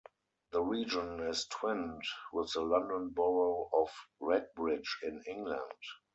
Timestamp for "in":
5.03-5.21